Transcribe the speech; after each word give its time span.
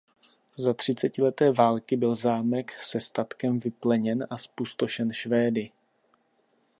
Za 0.57 0.73
třicetileté 0.73 1.51
války 1.51 1.95
byl 1.97 2.15
zámek 2.15 2.71
se 2.71 2.99
statkem 2.99 3.59
vypleněn 3.59 4.27
a 4.29 4.37
zpustošen 4.37 5.13
Švédy. 5.13 5.71